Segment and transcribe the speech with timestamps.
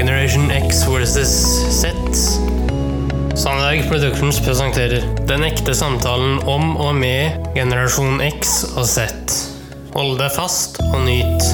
[0.00, 1.28] Generation X versus
[1.80, 1.92] Z.
[3.36, 9.04] Sandberg Productions presenterer Den ekte samtalen om og med generasjon X og Z.
[9.92, 11.44] Hold deg fast og nyt.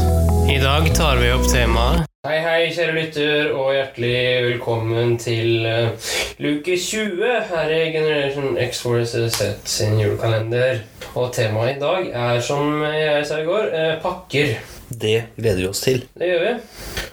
[0.47, 4.15] I dag tar vi opp temaet Hei, hei, kjære lytter, og hjertelig
[4.47, 6.07] velkommen til uh,
[6.43, 10.85] luke 20 her i Generation X Forces Z sin julekalender.
[11.19, 14.55] Og temaet i dag er, som jeg sa i går, uh, pakker.
[14.87, 16.07] Det gleder vi oss til.
[16.15, 16.57] Det gjør vi.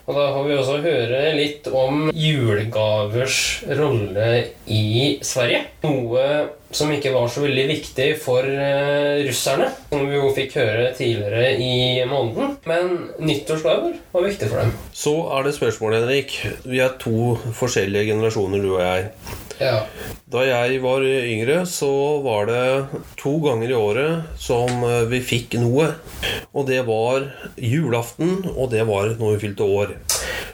[0.04, 3.38] Og da får vi også høre litt om julegavers
[3.80, 4.28] rolle
[4.68, 5.62] i Sverige.
[5.86, 6.26] Noe
[6.74, 11.54] som ikke var så veldig viktig for uh, russerne, som vi jo fikk høre tidligere
[11.62, 12.58] i måneden.
[12.68, 14.74] Men nyttårsgaver var viktig for dem.
[14.92, 16.36] Så er det spørsmålet, Henrik.
[16.66, 19.08] Vi er to forskjellige generasjoner, du og jeg.
[19.62, 19.84] Ja.
[20.34, 21.90] Da jeg var yngre, så
[22.26, 25.92] var det to ganger i året som eh, vi fikk noe.
[26.54, 27.28] Og det var
[27.58, 29.94] julaften, og det var når vi fylte år.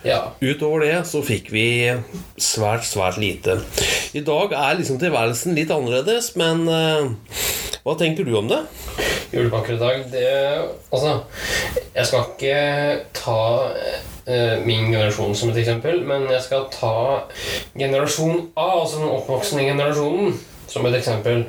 [0.04, 0.21] ja.
[0.41, 1.67] Utover det så fikk vi
[2.40, 3.59] svært, svært lite.
[4.15, 7.12] I dag er liksom tilværelsen litt annerledes, men uh,
[7.85, 8.63] hva tenker du om det?
[9.29, 10.29] Julepakker i dag, det
[10.90, 11.20] Altså,
[11.93, 12.55] jeg skal ikke
[13.13, 13.41] ta
[14.66, 17.24] min generasjon som et eksempel, men jeg skal ta
[17.77, 20.36] generasjon A, altså den oppvoksende generasjonen,
[20.70, 21.46] som et eksempel.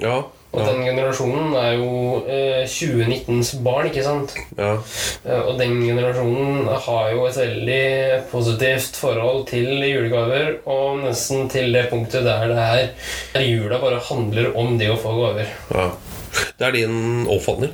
[0.00, 0.22] Ja,
[0.54, 4.34] Og ja, den generasjonen er jo eh, 2019s barn, ikke sant?
[4.58, 4.76] ja.
[5.26, 11.72] Eh, Og den generasjonen har jo et veldig positivt forhold til julegaver, og nesten til
[11.74, 12.88] det punktet der det er
[13.34, 15.50] der jula bare handler om det å få gaver.
[15.74, 15.90] ja.
[16.58, 17.70] Det er din oppfatning.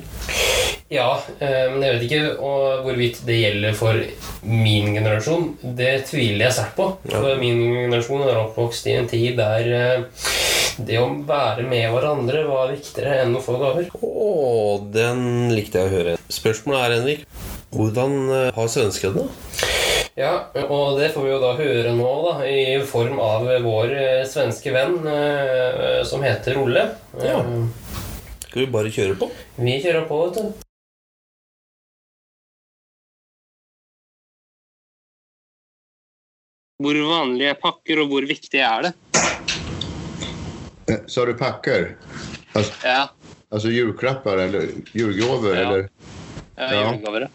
[0.91, 2.47] Ja, eh, men jeg vet ikke
[2.83, 3.95] hvorvidt det gjelder for
[4.43, 5.53] min generasjon.
[5.63, 6.87] Det tviler jeg sterkt på.
[7.07, 10.25] For min generasjon er oppvokst i en tid der eh,
[10.81, 13.87] det å være med hverandre var viktigere enn å få gaver.
[13.95, 14.31] Å,
[14.91, 16.15] den likte jeg å høre.
[16.27, 17.23] Spørsmålet er, Henrik,
[17.71, 19.69] hvordan eh, har svenskene det?
[20.19, 20.33] Ja,
[20.65, 23.93] og det får vi jo da høre nå, da, i form av vår
[24.27, 24.97] svenske venn
[26.05, 26.83] som heter Olle.
[27.23, 27.37] Ja.
[28.43, 29.31] Skal vi bare kjøre på?
[29.55, 30.67] Vi kjører på, vet du.
[36.81, 38.93] Hvor vanlige er pakker, og hvor viktig er det?
[40.89, 41.91] Eh, Sa du pakker?
[42.53, 43.01] Altså, Ja,
[43.51, 45.55] altså julklappar eller julegaver?
[45.55, 45.61] Ja.
[45.61, 45.89] Eller?
[46.57, 46.97] ja.
[47.21, 47.27] Ja.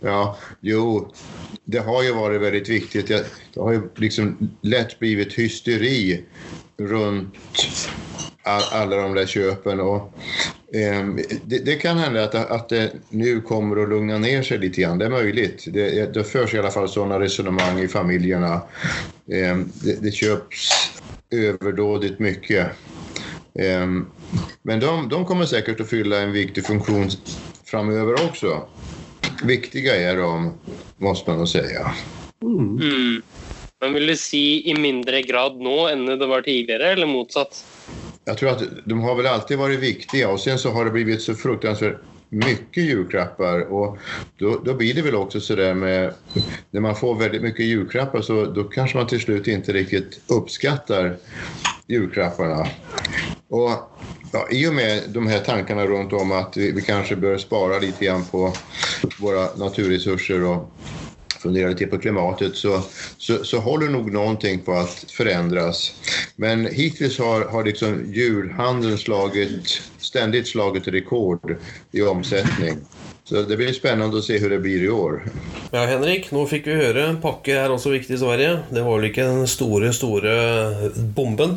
[0.00, 1.12] Ja, jo,
[1.64, 3.08] det har ju varit väldigt viktigt.
[3.08, 6.24] Det har ju liksom lätt blivit hysteri
[6.78, 7.36] rundt
[8.72, 9.80] alle de där köpen.
[9.80, 10.12] Och,
[11.44, 14.98] det, det kan hende att, att det nu kommer att lugna ner sig lite grann.
[14.98, 15.64] Det är möjligt.
[15.66, 18.60] Det, det förs i alla fall sådana resonemang i familjerna.
[19.32, 20.70] Ehm, det, det köps
[21.30, 22.66] överdådigt mycket.
[23.58, 24.06] Ehm,
[24.62, 27.10] Men de, de kommer säkert att fylla en viktig funktion
[27.64, 28.68] framöver också.
[29.44, 30.52] Viktiga är de,
[30.96, 31.94] måste man nog säga.
[32.42, 33.22] Mm.
[33.80, 37.64] Men vil du si i mindre grad nå enn det var tidligere, eller motsatt?
[38.24, 41.22] Jag tror att de har väl alltid varit viktiga och sen så har det blivit
[41.22, 41.96] så fruktansvärt
[42.28, 43.98] mycket julklappar och
[44.38, 46.14] då, då blir det väl också så där med
[46.70, 51.16] när man får väldigt mycket julklappar så då kanske man till slut inte riktigt uppskattar
[51.86, 52.66] julklapparna.
[53.48, 53.70] Och
[54.32, 57.78] ja, i och med de här tankarna runt om att vi, vi kanske bör spara
[57.78, 58.52] lite grann på
[59.20, 60.70] våra naturresurser och
[61.44, 62.82] fundera lite på klimatet så,
[63.18, 65.92] så, så håller nog någonting på att förändras.
[66.36, 69.68] Men hittills har, har liksom julhandeln slagit,
[69.98, 71.56] ständigt slagit rekord
[71.92, 72.76] i omsättning.
[73.24, 75.22] Så det blir spennende å se hvordan det blir i år.
[75.72, 78.58] Ja, Henrik, nå fikk vi høre Pakke er også viktig i Sverige.
[78.68, 80.34] Det var vel ikke den store, store
[81.16, 81.54] bomben.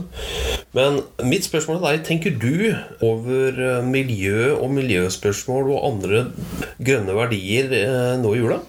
[0.77, 6.21] Men mitt spørsmål til deg, tenker du over eh, miljø og miljøspørsmål og andre
[6.79, 8.61] grønne verdier eh, nå i jula?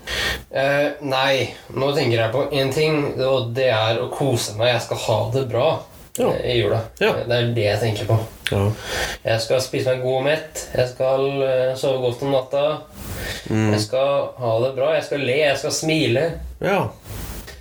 [0.51, 4.73] Eh, nei, nå tenker jeg på én ting, og det er å kose meg.
[4.75, 5.69] Jeg skal ha det bra
[6.19, 6.29] Ja.
[6.35, 6.81] eh, i jula.
[7.01, 7.13] Ja.
[7.29, 8.19] Det er det jeg tenker på.
[8.53, 8.63] Ja.
[9.25, 10.65] Jeg skal spise meg god og mett.
[10.75, 12.65] Jeg skal eh, sove godt om natta.
[13.51, 13.73] Mm.
[13.75, 14.93] Jeg skal ha det bra.
[14.99, 15.37] Jeg skal le.
[15.47, 16.27] Jeg skal smile.
[16.65, 16.81] ja.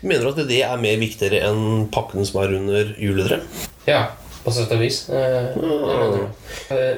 [0.08, 3.64] Mener du at det er mer viktigere enn pakken som er under juletreet?
[3.90, 4.04] Ja,
[4.46, 5.00] på sett og vis.
[5.10, 5.58] Eh,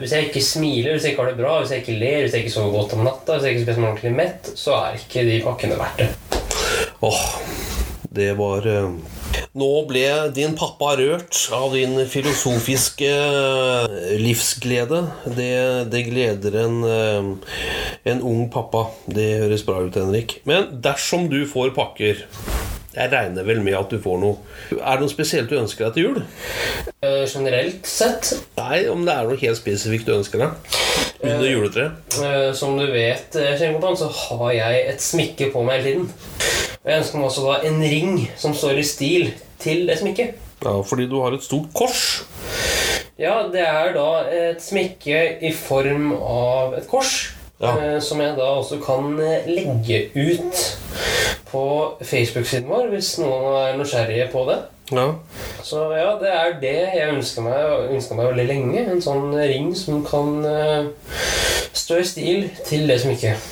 [0.02, 2.36] hvis jeg ikke smiler, hvis jeg ikke har det bra, hvis jeg ikke ler, hvis
[2.36, 5.00] jeg ikke sover godt om natta, hvis jeg ikke spiser meg ordentlig mett, så er
[5.00, 6.10] ikke de pakkene verdt det.
[7.08, 7.24] Åh,
[8.20, 8.92] det var eh,
[9.60, 15.02] Nå ble din pappa rørt av din filosofiske eh, livsglede.
[15.36, 15.56] Det,
[15.92, 17.58] det gleder en, eh,
[18.14, 18.86] en ung pappa.
[19.10, 20.38] Det høres bra ut, Henrik.
[20.48, 22.24] Men dersom du får pakker
[22.90, 24.40] Jeg regner vel med at du får noe.
[24.80, 26.22] Er det noe spesielt du ønsker deg til jul?
[27.06, 30.80] Uh, generelt sett, Nei, om det er noe helt spesifikt du ønsker deg
[31.22, 32.18] under juletreet.
[32.18, 36.10] Uh, som du vet, Kjell så har jeg et smykke på meg hele tiden.
[36.82, 39.30] Jeg ønsker meg også da en ring som står i stil
[39.60, 40.38] til det smykket.
[40.64, 42.24] Ja, fordi du har et stort kors.
[43.20, 47.36] Ja, det er da et smykke i form av et kors.
[47.60, 47.74] Ja.
[47.76, 50.62] eh, Som jeg da også kan eh, legge ut
[51.52, 51.64] på
[52.06, 54.60] Facebook-siden vår hvis noen er nysgjerrige på det.
[54.96, 55.08] Ja.
[55.64, 58.86] Så ja, det er det jeg ønsker meg, ønsker meg veldig lenge.
[58.94, 60.88] En sånn ring som kan eh,
[61.76, 63.52] stå i stil til det smykket.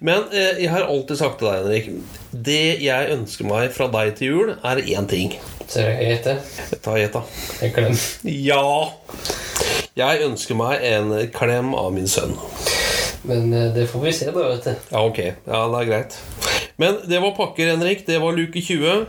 [0.00, 4.14] Men eh, jeg har alltid sagt til deg, Henrik Det jeg ønsker meg fra deg
[4.16, 5.34] til jul, er én ting.
[5.68, 6.36] Ser du gjette?
[6.80, 7.22] Ta gjett, da.
[7.60, 7.98] En klem.
[8.24, 8.64] Ja!
[10.00, 12.32] Jeg ønsker meg en klem av min sønn.
[13.28, 14.88] Men eh, det får vi se, da, vet du.
[14.88, 15.20] Ja, ok.
[15.20, 16.16] Ja, det er greit.
[16.80, 18.06] Men det var pakker, Henrik.
[18.08, 19.04] Det var luke 20.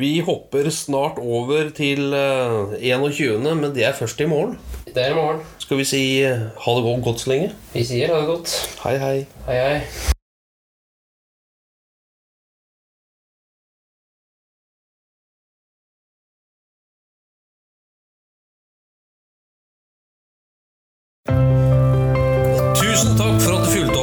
[0.00, 4.56] Vi hopper snart over til eh, 21., men det er først i morgen.
[4.88, 5.44] Det er i morgen.
[5.60, 7.52] Skal vi si eh, ha det godt så lenge?
[7.76, 8.56] Vi sier ha det godt.
[8.86, 9.14] Hei, hei.
[9.46, 10.11] Hei, hei.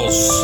[0.09, 0.38] At